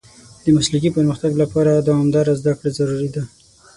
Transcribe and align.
د 0.43 0.45
مسلکي 0.57 0.89
پرمختګ 0.97 1.31
لپاره 1.41 1.71
دوامداره 1.87 2.33
زده 2.39 2.51
کړه 2.57 2.69
ضروري 2.77 3.09
ده. 3.15 3.23